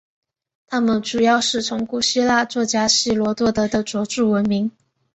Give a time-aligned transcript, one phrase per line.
[0.65, 4.71] 他们主要是从古希腊作家希罗多德的着作闻名。